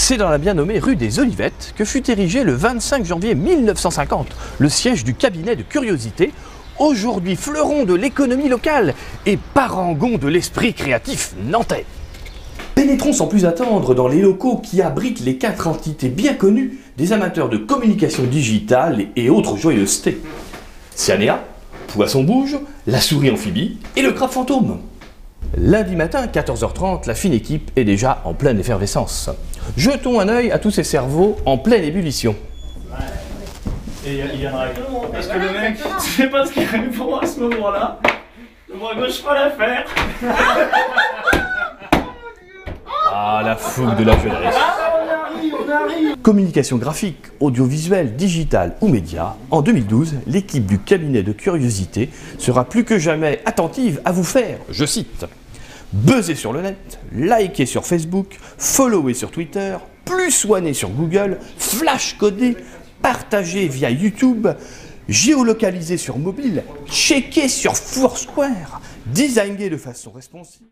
[0.00, 4.28] C'est dans la bien nommée rue des Olivettes que fut érigé le 25 janvier 1950
[4.58, 6.32] le siège du cabinet de curiosité,
[6.78, 8.94] aujourd'hui fleuron de l'économie locale
[9.26, 11.84] et parangon de l'esprit créatif nantais.
[12.76, 17.12] Pénétrons sans plus attendre dans les locaux qui abritent les quatre entités bien connues des
[17.12, 20.22] amateurs de communication digitale et autres joyeusetés.
[20.94, 21.44] Cyanea,
[21.88, 22.56] Poisson Bouge,
[22.86, 24.78] La Souris Amphibie et le Crabe Fantôme.
[25.56, 29.30] Lundi matin, 14h30, la fine équipe est déjà en pleine effervescence.
[29.76, 32.36] Jetons un œil à tous ces cerveaux en pleine ébullition.
[34.06, 34.66] Et il y en a
[35.12, 37.40] Parce que le mec, tu sais pas ce qu'il a eu pour moi à ce
[37.40, 37.98] moment-là.
[38.68, 39.84] Le bras gauche pas l'affaire.
[43.10, 44.54] Ah, la fougue de la jeunesse.
[46.28, 52.84] Communication graphique, audiovisuelle, digitale ou média, en 2012, l'équipe du cabinet de curiosité sera plus
[52.84, 55.24] que jamais attentive à vous faire, je cite,
[55.94, 62.18] buzzer sur le net, liker sur Facebook, follower sur Twitter, plus soigner sur Google, flash
[62.18, 62.58] coder,
[63.00, 64.48] partager via YouTube,
[65.08, 70.66] géolocaliser sur mobile, checker sur Foursquare, designer de façon responsive.